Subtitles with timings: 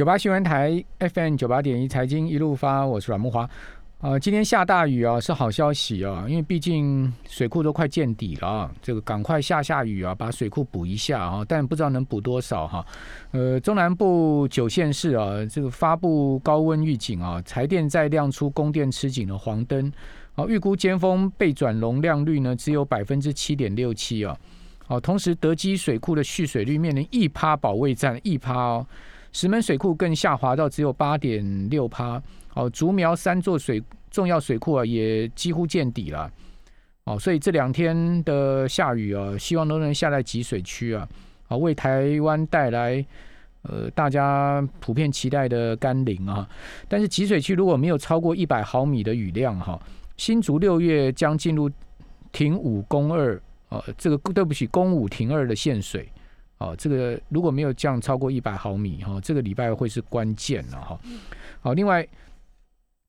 [0.00, 3.46] 九八新闻台 FM 九八点一财经一路发，我是阮木华。
[4.00, 12.82] 呃，今天下大雨啊，是好消息啊，因为毕竟水库都快见底了啊，这个赶快下下雨啊，把水库补一下啊，但不知道能补多少哈。
[13.32, 19.92] 呃，中南部九县市啊，这个发布高温预警啊，台电再亮出供电吃紧的黄灯，
[20.32, 24.34] 好，预估尖峰备转容量率呢只有百分之七点六七啊，
[24.86, 28.86] 好，同时德基水库的蓄水率面临一趴保卫战，一趴哦，
[29.32, 32.22] 石门水库更下滑到只有八点六趴。
[32.54, 36.30] 哦，竹苗三座水重要水库啊，也几乎见底了。
[37.04, 41.08] 哦，所以这两天的下雨啊，希望都能下在集水区啊，
[41.48, 43.04] 啊，为台湾带来
[43.62, 46.48] 呃大家普遍期待的甘霖啊。
[46.88, 49.80] 但是集水区如果没有超过一百毫米的雨量哈，
[50.16, 51.70] 新竹六月将进入
[52.32, 56.08] 停五公二呃，这个对不起，公五停二的限水
[56.60, 60.98] 哦，这个如果没有降超过一百毫米哈，这个礼拜会是关键了哈。
[61.60, 62.06] 好，另外。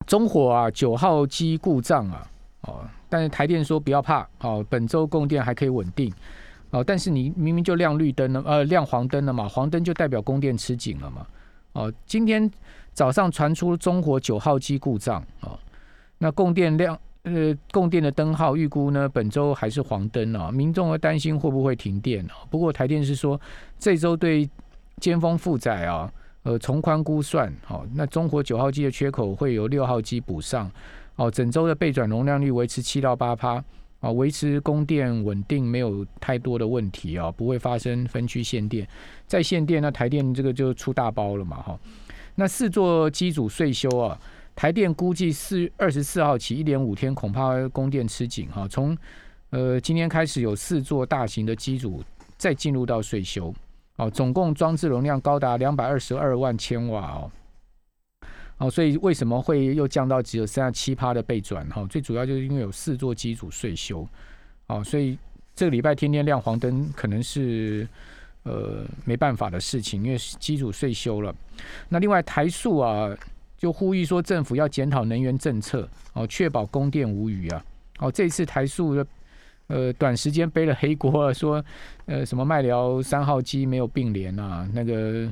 [0.07, 2.27] 中火啊，九号机故障啊，
[2.61, 6.11] 哦，但是台电说不要怕，哦，本周供电还可以稳定，
[6.71, 11.27] 哦，但是你明明就亮绿灯了，呃，亮黄灯了嘛，黄灯就代表供电吃紧了嘛，
[11.73, 12.49] 哦，今天
[12.93, 15.57] 早上传出中火九号机故障，哦，
[16.17, 22.33] 那供电量，呃，供电的灯号预估呢，本周还是黄灯啊，民众会担心会不会停电啊？
[22.49, 23.39] 不过台电是说
[23.77, 24.49] 这周对
[24.97, 26.11] 尖峰负载啊。
[26.43, 30.71] 呃，从宽估算，好，那中国九号机的缺口会由六号机补上，
[31.15, 33.63] 哦，整周的备转容量率维持七到八趴，
[33.99, 38.87] 啊，维持供电稳定，没有太多的问题啊，不会发生分区限电，
[39.27, 41.79] 在限电，那台电这个就出大包了嘛，哈，
[42.33, 44.19] 那四座机组岁修啊，
[44.55, 48.97] 台电估计四二十四号起一点五天恐怕供电吃紧哈，从
[49.49, 52.03] 呃今天开始有四座大型的机组
[52.37, 53.53] 再进入到岁修。
[53.97, 57.31] 哦，总共装置容量高达两百二十二万千瓦哦，
[58.57, 61.67] 哦，所以为什么会又降到只有剩下七趴的备转？
[61.69, 64.07] 哈，最主要就是因为有四座机组税修，
[64.67, 65.19] 哦，所以
[65.53, 67.87] 这个礼拜天天亮黄灯可能是
[68.43, 71.35] 呃没办法的事情，因为机组税修了。
[71.89, 73.15] 那另外台塑啊，
[73.61, 77.63] 就呼吁说政府要检讨能源政策，哦，确保供电无虞啊。
[77.99, 79.05] 哦，这次台塑的。
[79.67, 81.63] 呃，短时间背了黑锅，说
[82.05, 84.67] 呃什么卖疗三号机没有并联啊？
[84.73, 85.31] 那个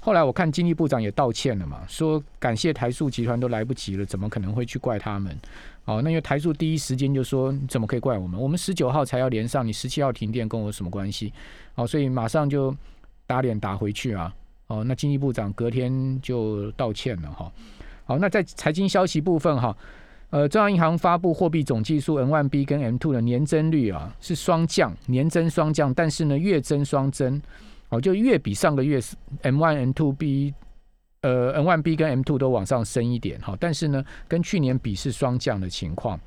[0.00, 5.38] 后来我看经济部长也道歉了嘛，说感谢台塑集团都来不及了，怎么可能会去怪他们？
[5.84, 8.40] 哦，那因为台塑第一时间就说怎么可以怪我们？
[8.40, 11.32] 我们十九号才要连上，你十七号停电跟我有什么关系？
[11.76, 12.74] 哦，所以马上就
[13.26, 14.34] 打脸打回去啊！
[14.70, 17.50] 哦，那经济部长隔天就道歉了哈。
[18.04, 19.76] 好，那在财经消息部分哈。
[20.30, 27.42] 呃，中央银行发布货币总计数 N one B 跟 M two 的年增率啊，是双降，年增双降，但是呢，月增双增，
[27.88, 29.00] 哦，就月比上个月
[29.42, 30.54] M one N two B，
[31.22, 36.20] 呃，N one B 跟 M two 都往上升一点哈，但是呢，跟去年比是双降的情况。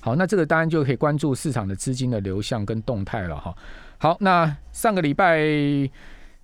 [0.00, 3.54] 好，那这个当然就可以关注市场的资金的流向跟动态了哈。
[3.98, 5.36] 好，那上个礼拜，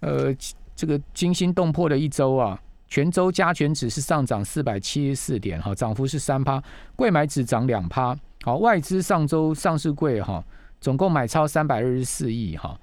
[0.00, 0.34] 呃，
[0.82, 2.60] 这个惊心动魄的一周啊。
[2.88, 6.60] 全周加权指是上涨四百七十四点，哈，涨幅是三趴。
[6.96, 10.44] 贵买指涨两趴，好，外资上周上市柜哈，
[10.80, 12.76] 总共买超三百二十四亿，哈。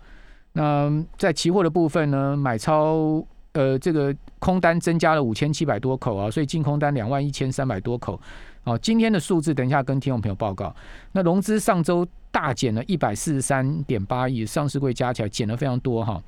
[0.53, 3.21] 那在期货的部分呢，买超
[3.51, 8.17] 呃这个空单增加了五千七百多口啊，所以净空单两万一千三百多口。
[8.63, 10.73] 好，今天的数字等一下跟听众朋友报告。
[11.11, 16.23] 那融资上周大减了一百四十三点八亿，上市柜加起来减了非常多哈。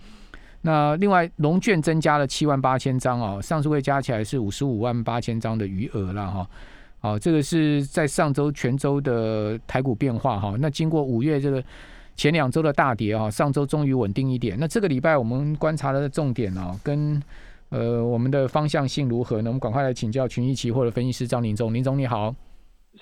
[0.64, 6.48] 那另外，龙券增加了七万八千张哦，上市会加起来是五十五万八千张的余额了哈。
[7.02, 10.54] 哦，这个是在上周全周的台股变化哈。
[10.60, 11.64] 那经过五月这个
[12.16, 14.56] 前两周的大跌啊，上周终于稳定一点。
[14.60, 17.20] 那这个礼拜我们观察的重点哦，跟
[17.70, 19.50] 呃我们的方向性如何呢？
[19.50, 22.36] 我们赶快来请教群益期货的分析师张林总，林总你好，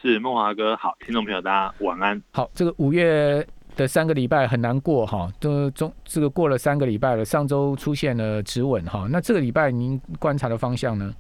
[0.02, 2.22] 是梦华哥好，听众朋友大家晚安。
[2.32, 3.46] 好，这个五月。
[3.80, 11.14] 的三个礼拜很难过哈，都中这个过了三个礼拜了，上周出现了止稳哈，那这个礼拜您观察的方向呢？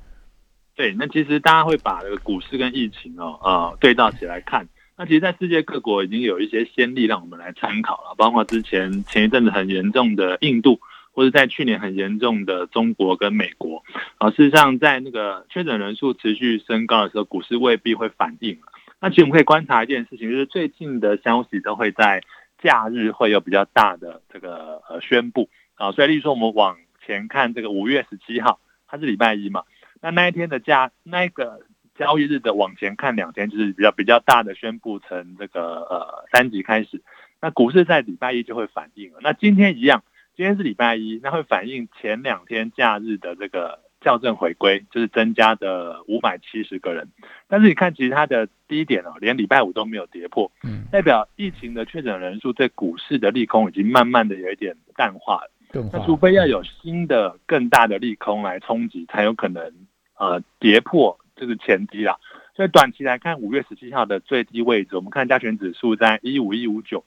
[0.76, 4.68] 对，那其实大家会把这个股市跟疫情哦呃对照起来看，
[4.98, 10.82] 那其实，在世界各国已经有一些先例让我们来参考了，包括之前前一阵子很严重的印度，
[11.14, 13.82] 或者在去年很严重的中国跟美国
[14.18, 18.58] 啊，事实上在那个确诊人数持续升高的时候，股市未必会反应
[19.00, 22.22] 那其实我们可以观察一件事情，就是最近的消息都会在。
[22.62, 29.64] 假日会有比较大的这个呃宣布啊，所以例如说我们往前看这个五月十七号，它是礼拜一嘛，
[30.02, 31.62] 那那一天的假那个
[31.96, 37.02] 交易日的往前看两天，就是比较比较大的宣布成这个呃三级开始，
[37.42, 39.20] 那股市在礼拜一就会反应了。
[39.22, 40.04] 那今天一样，
[40.36, 47.08] 今天是礼拜一，那会反映前两天假日的这个校正回归，就是增加的五百七十个人。
[47.48, 55.52] 但是你看，其实它的低点哦，连礼拜五都没有跌破，嗯，代表疫情的确诊人数对股市的利空已经慢慢的有一点淡化了。
[55.94, 59.72] 那除非要有新的更大的利空来冲击，才有可能
[60.18, 62.18] 呃跌破这个前低啦。
[62.56, 67.04] 所以短期来看，五月十七号的最低位置，我们看加权指数在一五一五九，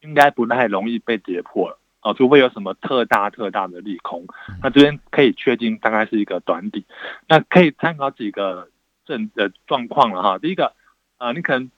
[0.00, 4.24] 应该不太容易被跌破了哦，除非有什么特大特大的利空。
[4.62, 6.84] 那这边可以确定大概是一个短底，
[7.26, 8.68] 那可以参考几个
[9.04, 10.38] 正的状况了哈。
[10.38, 10.72] 第一个，
[11.18, 11.68] 呃，你可能。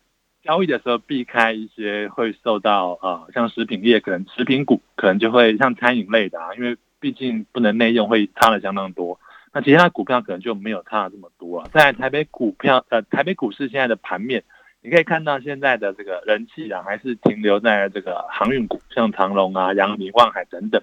[0.46, 9.18] 交易的时候避开一些会受到呃，像食品业可能食品股可能就会像餐饮类的啊，因为毕竟不能内用会差的相当多。
[9.52, 11.68] 那其他股票可能就没有差这么多啊。
[11.72, 14.44] 在台北股票呃台北股市现在的盘面，
[14.86, 20.80] 你可以看到现在的这个人气啊还是停留在这个航运股，像长隆啊、阳明、望海等等。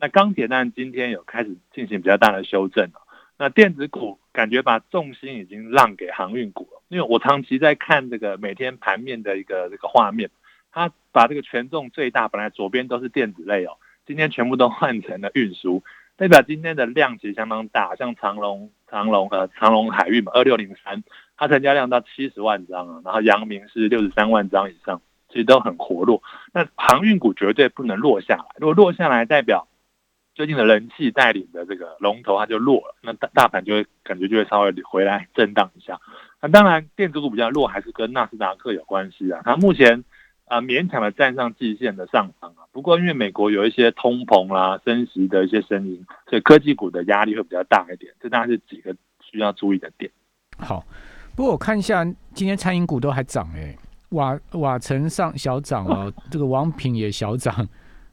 [0.00, 3.02] 那钢铁呢今天有开始进行比较大的修正了。
[3.36, 6.80] 那电子股感觉把重心已经让给航运股了。
[6.88, 10.30] 因为我长期在看这个每天盘面的一个这个画面，
[10.72, 13.76] 它把这个权重最大，本来左边都是电子类哦，
[14.06, 15.84] 今天全部都换成了运输，
[16.16, 21.04] 代表今天的量其实相当大，像长隆、长隆呃长隆海运嘛，二六零三，
[21.42, 26.22] 它成交量到七十万张啊，然后阳明是六十三万张以上，其实都很活络。
[26.52, 29.66] 那航运股绝对不能落下来，如果落下来，代表
[30.36, 35.98] 最近的人气带领的这个龙头它就落了，那大大盘就会感觉就会稍微回来震荡一下。
[36.40, 39.42] 那当然，电子股比较弱，还是跟纳斯达克有关系啊。
[39.44, 40.04] 它目前
[40.44, 42.70] 啊勉强的站上季线的上方啊。
[42.70, 48.14] 不过因为美国有一些通膨啦、升息的一些声音，所以科技股的压力会比较大一点。
[48.20, 50.08] 这当然是几个需要注意的点。
[50.58, 50.84] 好，
[51.34, 53.76] 不过我看一下今天餐饮股都还涨哎，
[54.10, 57.68] 瓦瓦城上小涨哦， 这个王品也小涨。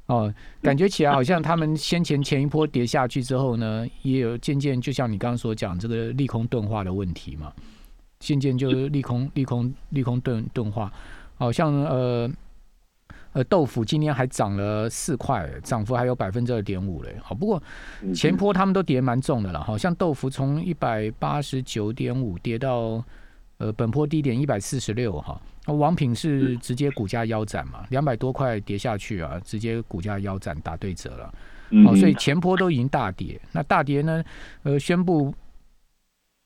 [0.07, 7.53] 哦，感觉起来好像他们先前前一波跌下去之后呢，也有渐渐就像你刚刚所讲这个利空钝化的问题嘛。
[8.19, 10.91] 渐渐就利空利空利空钝钝化，
[11.37, 12.29] 好像呃
[13.33, 17.15] 呃豆腐今天还涨了四块，涨幅还有百分之二点五嘞。
[17.21, 17.61] 好，不过
[18.13, 23.03] 前坡他们都跌蛮重的了，好像豆腐从一百八十九点五跌到
[23.57, 25.39] 呃本坡低点一百四十六哈。
[25.67, 31.33] 王品是直接股价腰斩嘛，两百多块跌下去啊，直接股价腰斩打对折了。
[31.85, 34.23] 哦，所以前坡都已经大跌，那大跌呢，
[34.63, 35.33] 呃宣布。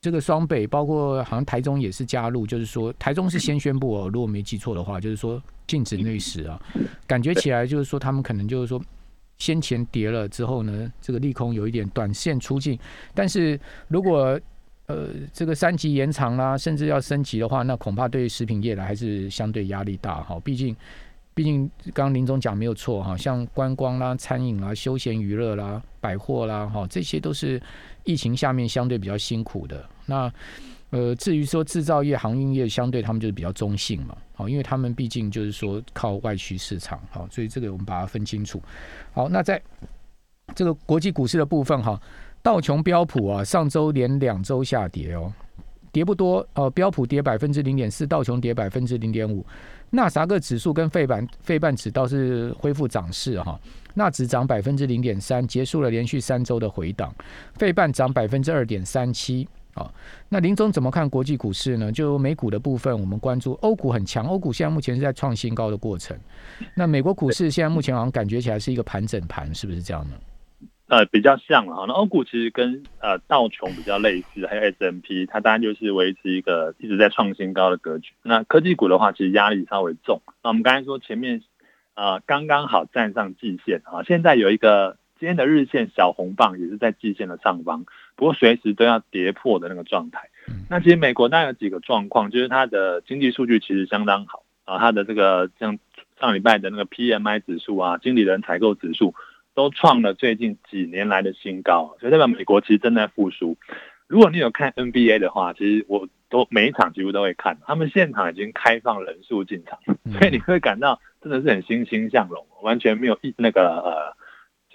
[0.03, 6.61] 这个双北包括好像台中也是加入，就是说台中是先宣布哦，如果没记错的话，就是说禁止内食啊。
[7.07, 8.83] 感觉起来就是说他们可能就是说
[9.38, 12.77] 先前跌了之后呢，这个利空有一点短线出境，
[13.13, 13.57] 但是
[13.88, 14.38] 如果
[14.88, 20.38] 呃这个三级延长啦，甚至要升级的话，那恐怕对食品业来还是相对压力大哈。
[20.44, 20.75] 毕竟
[21.33, 27.62] 毕竟刚刚林总讲没有错哈，像观光啦、餐饮啦、休闲娱乐啦、百货啦哈，这些都是
[28.03, 29.83] 疫情下面相对比较辛苦的。
[30.06, 30.31] 那
[30.91, 38.62] 呃，至于说制造业、航运业，相对他们就是比较中性嘛，好，因为他们毕竟就是说靠外需市场，好，所以这个我们把它分清楚。
[39.12, 39.59] 好，那在
[40.53, 42.00] 这个国际股市的部分哈，
[42.44, 45.33] 道琼标普啊，上周连两周下跌哦，
[45.91, 49.44] 跌不多呃，标普跌百分之零点四，道琼跌百分之零点五，
[49.95, 53.60] 纳萨克指数跟费板费半指倒是恢复涨势哈，
[53.94, 57.13] 纳指涨百分之零点三，结束了连续三周的回档，
[57.54, 59.48] 费半涨百分之二点三七。
[59.75, 59.94] 好，
[60.29, 61.91] 那林总怎么看国际股市呢？
[61.91, 66.17] 就美股的部分，我们关注欧股很强，欧股现在目前是在创新高的过程。
[66.74, 70.15] 那美国股市现在目前好像感觉起来是一个盘整盘，是不是这样呢？
[70.93, 71.85] 呃，比较像哈。
[71.88, 78.13] 那欧股其实跟呃道琼比较类似，还有 S M P，它当然就是维持一个一直在创新高的格局。
[78.21, 80.21] 那科技股的话，其实压力稍微重。
[80.43, 81.41] 那我们刚才说前面
[81.95, 84.97] 呃刚刚好站上季线啊，现在有一个。
[85.19, 87.85] 今天的日线小红棒也是在季线的上方，
[88.17, 90.29] 不过随时都要跌破的那个状态。
[90.69, 95.79] 那其实美国当然有几个状况，就是它的经济数据其实相当好啊，它的这个像
[96.19, 99.15] 上礼拜的那个 PMI 指数啊，经理人采购指数
[99.55, 103.57] 都创了最近几年来的新高，所以代表美国其实正在复苏。
[104.07, 109.79] 如果你有看 NBA 的话，其实我都每一场几乎都会看，他们现场已经开放人数进场，
[110.17, 114.15] 所以你会感到真的是很欣欣向荣，完全没有一那个呃。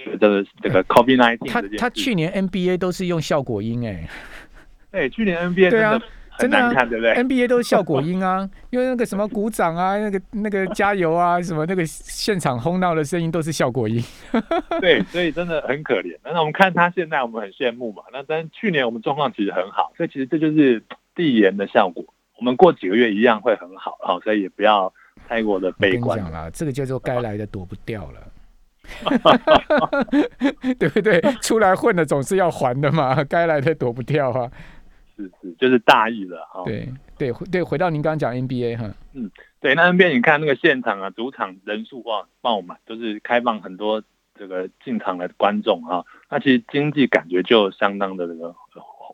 [0.01, 4.09] 这个这个 COVID nineteen，他他去年 NBA 都是用效果音哎，
[4.93, 6.01] 对，去年 NBA 对啊，
[6.39, 14.03] 真的看对不对？NBA 都是效果音啊， 因为那个什么鼓掌啊，那个那个加油啊，什么那个现场轰闹的声音都是效果音。
[14.81, 16.17] 对，所以真的很可怜。
[16.25, 18.03] 那我们看他现在，我们很羡慕嘛。
[18.13, 20.83] 那但去年我们状况其实很好，所以其实这就是
[21.15, 22.05] 递延的效果。
[22.39, 24.93] 我们过几个月一样会很好，好，所以也不要
[25.29, 26.19] 太过的悲观。
[26.19, 28.21] 讲了，这个叫做该来的躲不掉了。
[30.79, 31.21] 对不对？
[31.43, 34.51] 出来混的总是要还的嘛，该来的躲不掉啊。
[35.19, 36.63] 是是，就是大意了哈。
[36.65, 39.29] 对对对，回到您刚刚讲 NBA 哈，嗯，
[39.61, 44.01] 对，那 NBA 你看那个现场啊，主场人数哇爆满，就是开放很多
[44.39, 48.55] 这个进场的观众啊，那其实经济感觉就相当的这个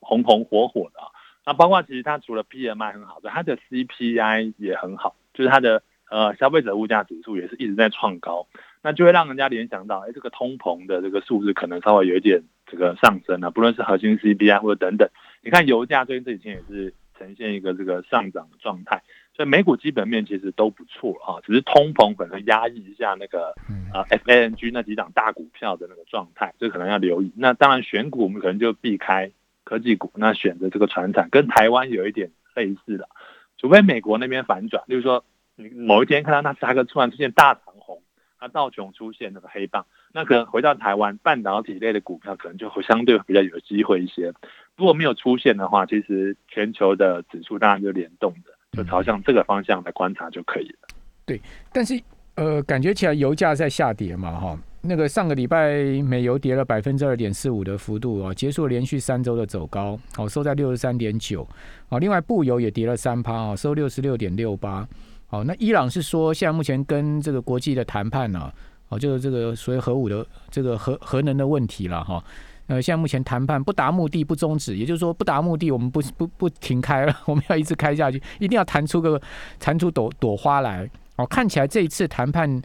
[0.03, 1.09] 红红火火的啊。
[1.47, 8.47] 那包括其实它除了 PMI 很好的，它的 CPI 也很好，就是它的呃消费者物价指数也是一直在创高，
[8.83, 15.09] 那就会让人家联想到，哎，这个通膨的这个数字可能稍微有一点这个上升啊，不论是核心 CPI 或者等等。
[15.45, 19.03] 你看油价最近这几天也是呈现一个这个上涨的状态，
[19.37, 23.55] 所以美股基本面其实都不错啊，只是通膨可能压抑一下那个
[23.93, 27.31] 呃 FANG 那几档大股票的那个状态，这可能要留意。
[27.37, 29.31] 那当然选股我们可能就避开。
[29.67, 33.09] 科技股那选择这个船产跟台湾有一点类似的，
[33.57, 35.25] 除非美国那边反转，例如说
[35.57, 38.03] 你某一天看到纳斯达克突然出现大长红，
[38.39, 44.35] 那道琼出现那个黑棒，那可能回到台湾半导体类的股票可能就会相对比较有机会一些。
[44.77, 50.89] 如果没有出现的话，其实全球的指数当然就联动的，就朝向这个方向来观察就可以了。
[51.25, 51.41] 对，
[51.73, 52.01] 但是
[52.35, 54.59] 呃，感觉起来油价在下跌嘛，哈。
[54.87, 61.49] 那个上个礼拜美油跌了百分之二点四五的幅度啊，结束连续三周的走高，好收在六十三点九，
[61.89, 64.87] 好，另外布油也跌了三趴啊，收六十六点六八，
[65.27, 68.53] 好，那伊朗是说现在目前跟这个国际的谈判呢，
[68.91, 72.23] 哦，就是这个所谓核武的这个核核能的问题了哈，
[72.67, 79.21] 呃，现在目前谈判不达目的不终止，也就是说不达目的我们不不不停开了， 我们要一直开下去，一定要弹出个
[79.59, 82.63] 弹出朵朵花来，哦，看起来这一次谈判。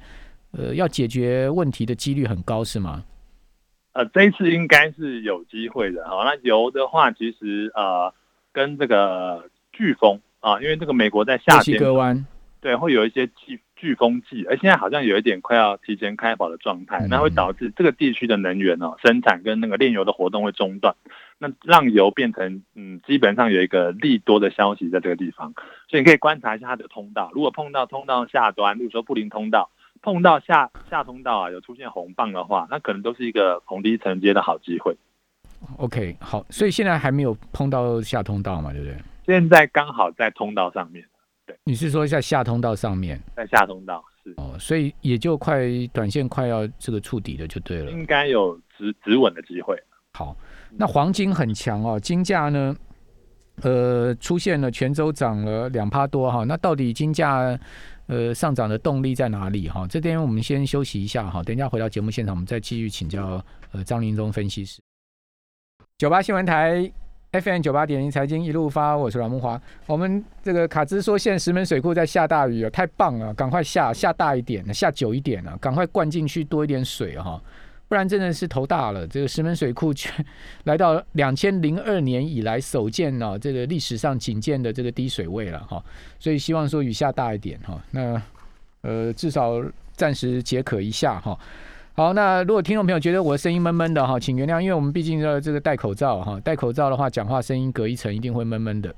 [0.52, 3.04] 呃，要解决问题的几率很高，是吗？
[3.94, 6.04] 呃，这一次应该是有机会的。
[6.10, 8.12] 好，那油的话，其实呃，
[8.52, 11.78] 跟这个飓风啊，因为这个美国在夏天，
[12.62, 20.96] 对，会有一些季飓风季，而现在好像有一点快要提前开跑的状态，那会导致这个地区的能源哦生产跟那个炼油的活动会中断，
[21.38, 25.54] 那让油变成嗯，基本上有一个利多的消息在这个地方，
[25.88, 29.70] 所以你可以观察一下它的通道，如果碰到通道下端，例如说布林通道。
[30.02, 34.96] 碰到下下通道啊，有出现红棒的话，那可能都是一个红低承接的好机会。
[35.76, 38.96] OK，好，所以现在还没有碰到下通道嘛，对不对？
[39.26, 41.04] 现在刚好在通道上面。
[41.50, 43.20] 对，你是说在下通道上面？
[43.36, 47.90] 在下通道是哦，所以也就快短线快要这个触底了，就对了。
[47.90, 49.76] 应该有止止稳的机会。
[50.14, 50.38] 好，
[50.70, 52.76] 那黄金很强哦，金价呢，
[53.64, 57.60] 呃，出现了全周涨了两趴多哈，那到底金价？
[58.06, 59.70] 呃，上涨的动力在哪里？
[59.70, 63.40] 哈，这边我们先休息一下哈，等一下回到节目现场，我们再继续请教
[63.72, 64.82] 呃张林忠分析师。
[65.96, 66.92] 九八新闻台
[67.32, 69.62] FM 九八点一财经一路发，我是阮木华。
[69.86, 77.40] 我们这个卡兹说，现在石门水库在下大雨啊，太棒了，赶快下下大一点，下久一点啊，赶快灌进去多一点水哈。
[77.88, 80.10] 不然真的是头大了，这个石门水库却
[80.66, 85.84] 来到两千零二年以来首见呢，这个历史上仅见的这个低水位了哈，
[86.20, 88.20] 所以希望说雨下大一点哈，那
[88.82, 89.64] 呃至少
[89.96, 91.38] 暂时解渴一下哈。
[92.00, 98.96] 好，那如果听众朋友觉得我的声音闷闷的哈，请原谅，因为我们毕竟要这个戴口罩哈，戴口罩的话讲话声音隔一层一定会闷闷的。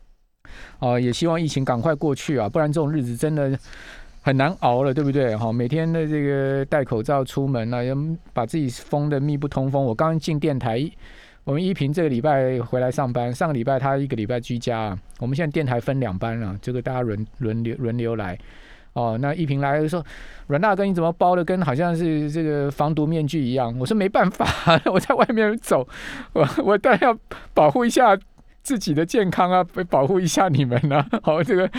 [0.78, 3.58] 哦，也希望疫情赶快过去啊，不然这种日子真的。
[4.20, 5.34] 很难熬了，对不对？
[5.34, 7.96] 哈，每天的这个戴口罩出门啊，要
[8.34, 9.82] 把自己封的密不通风。
[9.82, 10.86] 我刚进电台，
[11.44, 14.94] 我们依萍这个礼拜回来上班，上个礼拜他一个礼拜居家。
[15.18, 18.38] 我们现在电台分两班了，这个大家轮轮流轮流来。
[18.98, 20.04] 哦，那一平来说，
[20.48, 23.76] 阮大哥你怎么包的跟好像是这个防毒面具一样？
[23.78, 24.46] 我说没办法，
[24.92, 25.86] 我在外面走，
[26.32, 27.18] 我我当然要
[27.54, 28.18] 保护一下
[28.62, 31.06] 自己的健康啊，保护一下你们啊。
[31.22, 31.70] 好，这个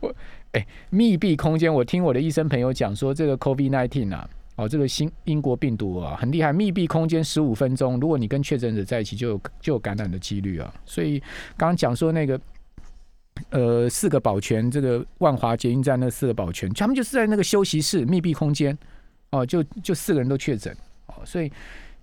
[0.00, 0.14] 我。
[0.52, 6.50] 哎，密闭空间，我听我的医生朋友讲说，这个 COVID nineteen 啊，哦，这个新英国病毒啊，很厉害。
[6.54, 10.72] 密闭空间十五分钟，如果你跟确诊者在一起，就有就有感染的几率啊。
[10.86, 11.20] 所以
[11.54, 12.40] 刚刚讲说那个，
[13.50, 18.76] 呃，四个保全，这个万华捷运站那四个保全，他们就是在那个休息室密闭空间，
[19.30, 20.76] 哦，就就四个人都确诊，
[21.06, 21.50] 哦，所以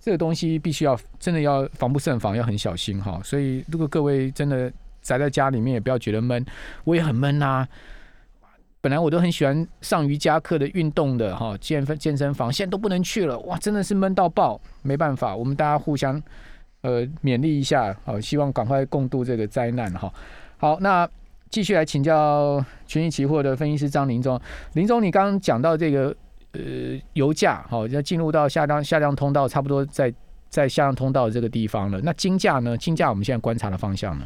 [0.00, 3.20] 这个东西必须要真的要防不胜防，要很小心哈。
[3.22, 4.72] 所以如果各位真的
[5.02, 6.44] 宅在家里面，也不要觉得闷，
[6.84, 7.66] 我也很闷呐。
[8.80, 16.22] 本来我都很喜欢上瑜伽课的运动的哈，健身健身房现在都不能去了，哇，真的是闷到爆，没办法，我们大家互相
[16.82, 20.12] 呃勉励一下，好，希望赶快共度这个灾难哈。
[20.58, 21.08] 好，那
[21.50, 24.40] 继续来请教群益期货的分析师张林中，
[24.74, 26.14] 林中，你刚刚讲到这个
[26.52, 26.60] 呃
[27.14, 30.12] 油价好要进入到下降下降通道，差不多在
[30.48, 32.76] 在下降通道这个地方了，那金价呢？
[32.76, 34.24] 金价我们现在观察的方向呢？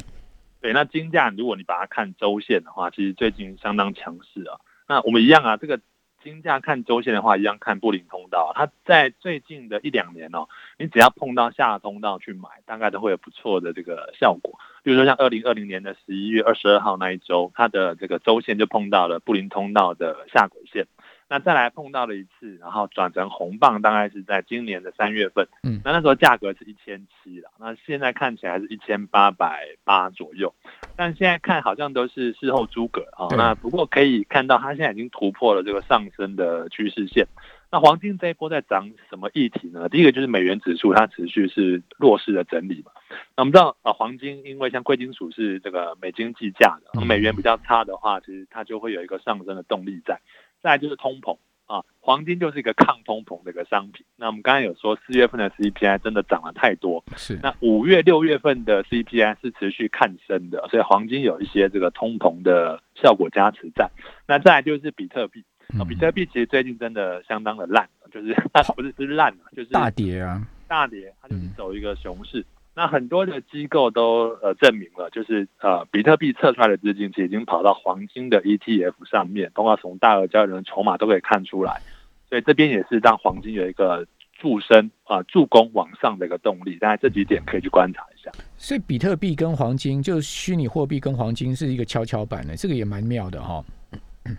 [0.61, 4.59] 对，那金价如果你把它看周线的话，其实最近相当强势啊。
[4.87, 5.79] 那我们一样啊，这个
[6.23, 8.51] 金价看周线的话，一样看布林通道。
[8.55, 10.47] 它在最近的一两年哦，
[10.77, 14.59] 你只要碰到下通道去买，大概都会有不错的这个效果。
[14.83, 20.87] 比如说像二零二零年的十一月二十二号那一周，它的这个周线就碰到了布林通道的下轨线。
[21.31, 25.47] 那再来碰到了一次，然后转成红棒，大概是在今年的三月份。
[25.63, 30.53] 嗯，那那时候价格是一千七了，那现在看起来是一千八百八左右，
[30.97, 33.27] 但现在看好像都是事后诸葛啊。
[33.37, 37.25] 那不过可以看到，它现在已经突破了这个上升的趋势线。
[37.71, 39.87] 那黄金这一波在涨什么议题呢？
[39.87, 42.91] 第一个就是美元指数它持续是弱势的整理嘛。
[43.37, 50.19] 那我们知道啊，黄金因为像贵金属是这个美金计价的，美元比较差的话，其实它就会有一个上升的动力在。
[50.61, 54.05] 再就是通膨啊，黄金就是一个抗通膨的一个商品。
[54.15, 57.39] 那我们刚才有说四月份的 CPI 真的涨了太多，是。
[57.41, 63.89] 那五月、六月份的 CPI 是持续看升的，所以黄金有一些这个通膨的效果加持在。
[64.27, 65.43] 那再来就是比特币
[65.79, 72.45] 啊，比特币其实最近真的相当的烂，就是它不是是烂就是大跌啊，大跌，它就是走一个熊市。
[72.73, 81.81] 那很多的机构都呃证明了，就是呃比特币测出来的资金其实已经跑到黄金的 ETF 上面，包括从大额交易人筹码都可以看出来，
[82.29, 84.07] 所以这边也是让黄金有一个
[84.39, 86.77] 助升啊助攻往上的一个动力。
[86.77, 88.31] 大家这几点可以去观察一下。
[88.57, 93.61] 所以比特币跟黄金，就是虚拟货币跟黄金是一个跷跷板的，这个也蛮妙的哈。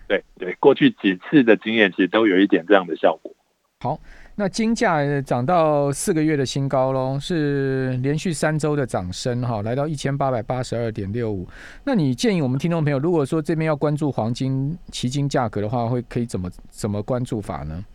[0.07, 3.31] 对对，过去几次的经验其实都有一点这样的效果。
[3.79, 3.99] 好。
[4.35, 11.47] 那金价涨到四个月的新高喽，是连续三周的涨升哈，来到一千八百八十二点六五。
[11.85, 17.85] 那你建议我们听众朋友，如果说这边要关注黄金期金价格的话，会可以怎么怎么关注法呢？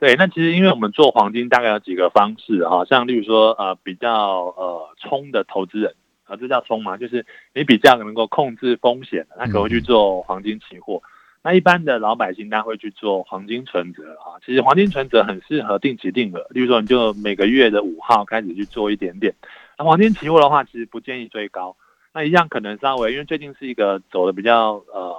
[0.00, 7.24] 对，那其实因为我们做黄金大概有几个方式哈，像例如说呃比较呃冲的投资人啊，这叫冲嘛，就是
[7.54, 11.00] 你比较能够控制风险的，他可能去做黄金期货。
[11.42, 14.36] 那一般的老百姓，他会去做黄金存折啊。
[14.44, 19.34] 其实黄金存折很适合定期定额，例如说你就每个月的五号开始去做一点点。
[19.78, 21.76] 那黄金期货的话，其实不建议追高。
[22.12, 25.16] 那一样可能稍微，因为最近是一个走的比较呃，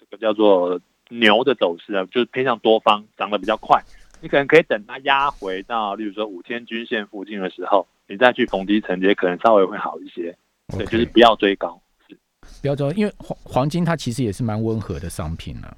[0.00, 0.80] 这个叫做
[1.10, 3.80] 牛的走势啊，就是偏向多方，涨得比较快。
[4.20, 10.36] 你可能可以等它压回到，例如说五天均线附近的时候，你再去逢低承接，可能稍微会好一些。
[10.76, 11.80] 对，就是不要追高。
[12.62, 15.76] 不要说，因为黄黄金它其实也是蛮温和的商品了。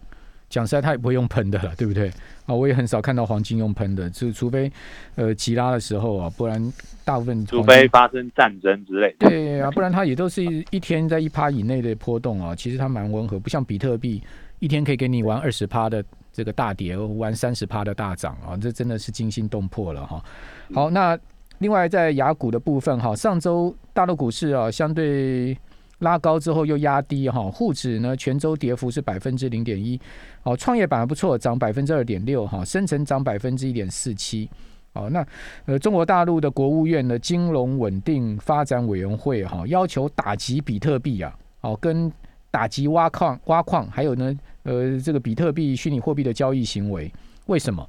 [0.48, 2.08] 讲实在，它也不会用喷的了， 对不对？
[2.46, 4.72] 啊，我也很少看到黄金用喷的，就除非
[5.14, 6.72] 呃急拉的时候啊，不然
[7.04, 9.14] 大部分除非发生战争之类。
[9.18, 12.54] 对啊，不然它也都是一天在一趴以内的波动啊。
[12.54, 14.22] 其实它蛮温和，不像比特币
[14.58, 16.02] 一天可以给你玩二十趴的
[16.32, 20.24] 这个大跌，玩三十趴的大涨啊，这真的是惊心动魄了哈。
[20.72, 21.18] 好，那
[21.58, 25.54] 另外在雅股的部分哈，上周大陆股市啊相对。
[25.98, 30.00] 拉高之后又压低哈，沪指呢全周跌幅是百分之零点一，
[30.42, 34.48] 哦，创业板还不错，涨百分之二点六哈，深成涨百分之一点四七，
[34.92, 35.26] 哦，那
[35.66, 42.12] 呃中国大陆的国务院的金融稳定发展委员会哈要求打击比特币啊，哦跟
[42.50, 44.32] 打击挖矿挖矿，还有呢
[44.62, 47.12] 呃这个比特币虚拟货币的交易行为，
[47.46, 47.86] 为什么？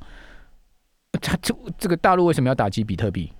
[1.21, 3.31] 他 这这个大陆为什么要打击比特币？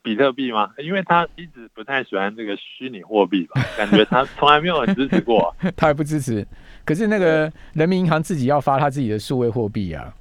[0.00, 0.72] 啊，比特币吗？
[0.78, 5.54] 因为他一直不太喜欢这个虚拟货币吧，感觉他从来没有很支持过。
[5.76, 6.46] 他还不支持，
[6.84, 10.12] 可是那个人民银行自己要发他自己的数位货币啊。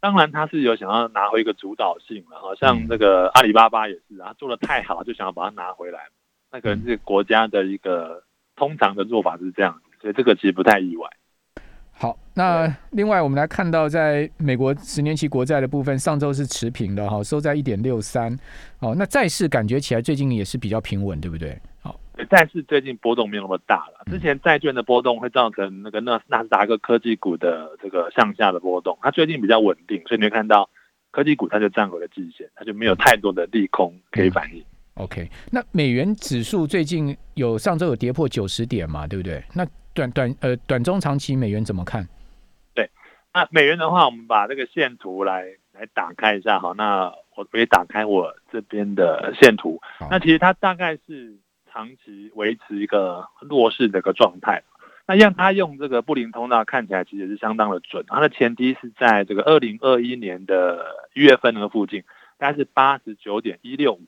[0.00, 6.00] 当然他是有想要拿回一个主导性的，好像那个阿里巴巴也是啊，做的太好就想要把它拿回来。
[6.50, 8.22] 那可能是国家的一个
[8.56, 11.08] 通常的做法是这样子，所以这个其实不太意外。
[12.00, 18.32] 好，那另外我们来看到，在美国十年期国债的部分，上周是持平的哈，收在一点六三。
[18.78, 21.60] 哦，那债市感觉起来最近也是比较平稳，对不对？
[21.80, 21.98] 好，
[22.30, 24.04] 债市最近波动没有那么大了。
[24.08, 30.70] 之前债券的波动会造成那个纳纳斯达克科技股的这个向下的波动，它最近比较稳定，所以你会看到
[31.10, 34.64] 科技股它就站回了季线，它就没有太多的利空可以反映。
[34.94, 39.42] OK，那美元指数最近有上周有跌破九十点嘛，对不对？
[39.52, 39.66] 那
[39.98, 42.06] 短短呃短中长期美元怎么看？
[42.72, 42.88] 对，
[43.34, 49.80] 那美元的话，我们把这个线图来来打开一下，好，那我可以打开我这边的线图。
[50.08, 51.36] 那其实它大概是
[51.68, 54.62] 长期维持一个弱势的一个状态。
[55.04, 58.04] 那让它用这个布林通道看起来其实是相当的准。
[58.06, 62.04] 它的前低是在这个二零二一年的一月份那个附近，
[62.38, 64.02] 大概是八十九点一六五。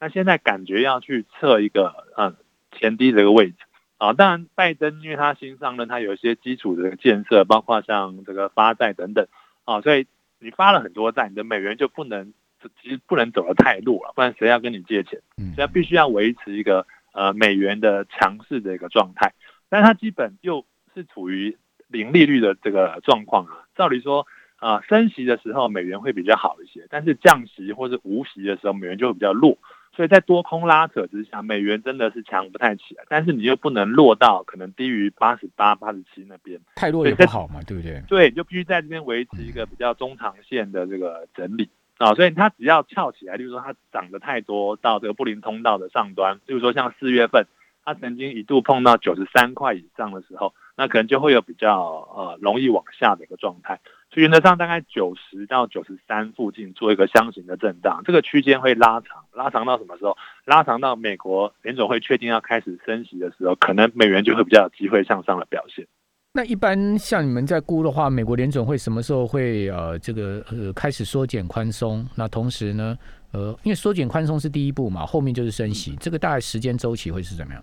[0.00, 2.34] 那现在感觉要去测一个嗯
[2.72, 3.56] 前低的一个位置。
[4.04, 9.26] 啊，当然，拜登因为他新上任，他有一些基础的建设，包括像这个发债等等，
[9.64, 10.06] 啊，所以
[10.40, 12.34] 你发了很多债，你的美元就不能，
[12.82, 15.20] 其实不能走得太弱了，不然谁要跟你借钱？
[15.38, 19.32] 嗯，所以必须要维持一个呃美元的强势的一个状态，
[19.70, 21.56] 但是它基本又是处于
[21.88, 29.56] 零利率的这个状况啊，照理说啊，升息的时候美元会比较好一些，但是降息或者无息的时候美元就会比较弱。
[29.94, 38.02] 所以在多空拉扯之下，美元真的是强不太起来，但是你又不能落到可能低于八十八、八十七那边，太弱也不好嘛，对不对？
[38.08, 42.14] 对，就必须在这边维持一个比较中长线的这个整理啊。
[42.14, 47.46] 所以它只要翘起来，例如说它涨得太多到这个布林通道的上端，例如说像四月份。
[47.86, 51.78] 它曾经一度碰到九十三块以上的时候，那可能就会有比较
[52.16, 53.78] 呃容易往下的一个状态。
[54.14, 60.16] 所以原则上大概九十到九十三附近做一个箱型的震荡，这个区间会拉长，拉长到什么时候？
[60.44, 65.84] 拉长到美国联总会确定要开始升息的时候，可能美元就会比较有机会向上的表现。
[66.32, 72.08] 那一般像你们在估的话，美国联总会什么时候会呃这个呃开始缩减宽松？
[72.14, 72.96] 那同时呢，
[73.32, 77.60] 呃因为缩减宽松是第一步嘛，后面就是升息，这个大概时间周期会是怎么样？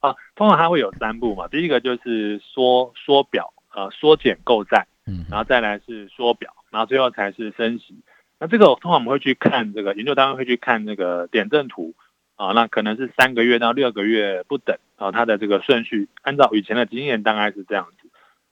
[0.00, 8.02] 啊，通常它会有三步嘛，第一个就是缩缩表，呃，缩减购债，嗯，然后再来是缩表，然后最后才是升息。
[8.38, 11.94] 那这个通常我们会去看这个研究单位会去看那个点阵图，
[12.36, 18.08] 啊，那可能是三个月到六个月不等，啊，它的这个顺序按照以前的经验大概是这样子。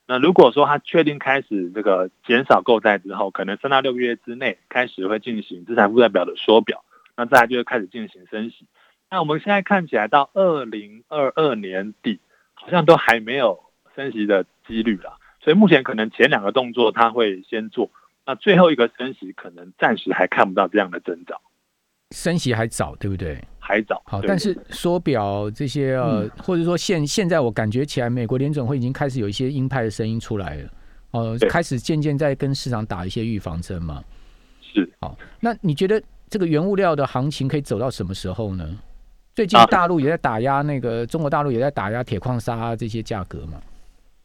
[0.07, 6.83] 那如果说它确定开始这个减少购债之后，可能三到六个月之内开始会进行资产负债表的缩表，
[7.15, 8.65] 那再来就会开始进行升息。
[9.09, 12.19] 那我们现在看起来到二零二二年底，
[12.53, 13.61] 好像都还没有
[13.95, 15.17] 升息的几率了。
[15.43, 17.89] 所以目前可能前两个动作他会先做，
[18.25, 21.39] 那最后一个升息可能暂时还看不到这样的增长。
[22.11, 23.41] 升息还早，对不对？
[23.57, 24.01] 还早。
[24.05, 30.69] 好，但是缩表这些呃，或者说现现在我感觉起来，美国联准会已经开始有一些鹰派的声音出来了，
[31.11, 34.03] 呃，开始渐渐在跟市场打一些预防针嘛。
[34.61, 34.87] 是。
[34.99, 38.77] 好，那你觉得这个原物料的行情可以走到什么时候呢？
[39.33, 43.61] 最近大陆也在打压那个中国大陆也在打压铁矿砂这些价格嘛？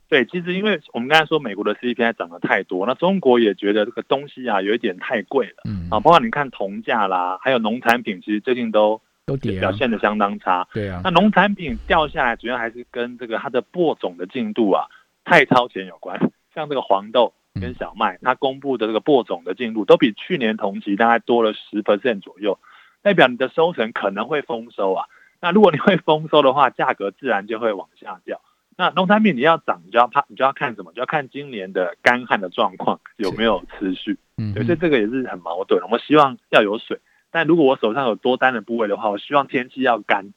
[0.09, 10.67] 对，其实因为我们刚才说美国的 CPI 涨得太多，那中国也觉得这个东西啊有一点太贵了，嗯啊，包括你看铜价啦，还有农产品，其实最近都都跌，表现的相当差。
[10.73, 14.87] 对啊，那农产品掉下来，主要还是跟这个它的播种的进度啊
[15.25, 16.19] 太超前有关。
[16.55, 22.59] 像这个黄豆跟小麦，它公布的这个播种的进度都比去年同期大概多了十 percent 左右。
[23.03, 25.07] 代表你的收成可能会丰收啊，
[25.41, 28.41] 那如果你会丰收的话，价格自然就会往下掉。
[28.77, 30.93] 那农产品你要涨，你就要怕，你就要看什么？
[30.93, 34.19] 就要看今年的干旱的状况有没有持续。
[34.37, 35.83] 嗯，所以这个也是很矛盾。
[35.83, 40.33] 我们希望要有水，但如果我手上有多单的部位的话，我希望天气要干，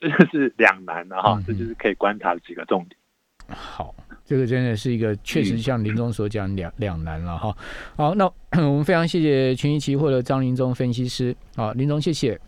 [0.00, 1.38] 这就是两难的哈。
[1.46, 2.96] 这就是可以观察的几个重点。
[3.54, 3.94] 好。
[4.24, 7.54] 这个真的是一个确实像林总所讲两两难了哈。
[7.96, 8.24] 好，那
[8.56, 11.36] 我们非常谢谢群益期货的张林忠分析师。
[11.56, 12.40] 好，林总谢谢。